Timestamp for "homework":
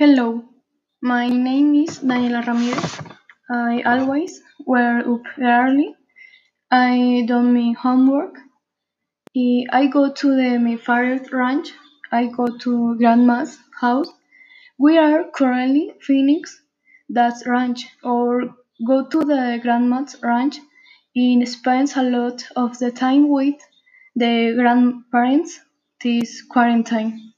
7.78-8.38